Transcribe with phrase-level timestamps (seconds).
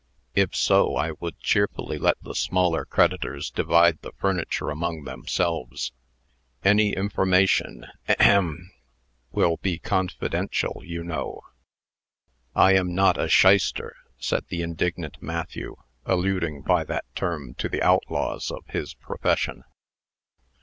[0.33, 5.91] If so, I would cheerfully let the smaller creditors divide the furniture among themselves.
[6.65, 8.71] Any information ahem!
[9.31, 11.41] will be confidential, you know."
[12.55, 17.83] "I am not a shyster!" said the indignant Matthew, alluding, by that term, to the
[17.83, 19.65] outlaws of his profession.